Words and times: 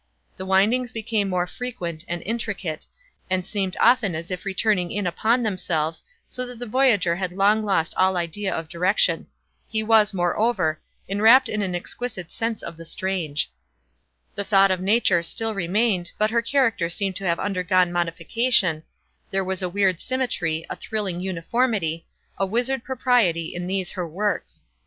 The 0.35 0.47
windings 0.47 0.91
became 0.91 1.29
more 1.29 1.45
frequent 1.45 2.05
and 2.07 2.23
intricate, 2.23 2.87
and 3.29 3.45
seemed 3.45 3.77
often 3.79 4.15
as 4.15 4.31
if 4.31 4.45
returning 4.45 4.89
in 4.91 5.05
upon 5.05 5.43
themselves, 5.43 6.03
so 6.27 6.43
that 6.47 6.57
the 6.57 6.65
voyager 6.65 7.17
had 7.17 7.31
long 7.31 7.63
lost 7.63 7.93
all 7.95 8.17
idea 8.17 8.51
of 8.51 8.67
direction. 8.67 9.27
He 9.67 9.83
was, 9.83 10.11
moreover, 10.11 10.81
enwrapt 11.07 11.47
in 11.49 11.61
an 11.61 11.75
exquisite 11.75 12.31
sense 12.31 12.63
of 12.63 12.77
the 12.77 12.83
strange. 12.83 13.51
The 14.33 14.43
thought 14.43 14.71
of 14.71 14.81
nature 14.81 15.21
still 15.21 15.53
remained, 15.53 16.13
but 16.17 16.31
her 16.31 16.41
character 16.41 16.89
seemed 16.89 17.15
to 17.17 17.25
have 17.27 17.39
undergone 17.39 17.91
modification, 17.91 18.81
there 19.29 19.43
was 19.43 19.61
a 19.61 19.69
weird 19.69 19.99
symmetry, 19.99 20.65
a 20.67 20.75
thrilling 20.75 21.19
uniformity, 21.21 22.07
a 22.39 22.45
wizard 22.47 22.83
propriety 22.83 23.53
in 23.53 23.67
these 23.67 23.91
her 23.91 24.07
works. 24.07 24.65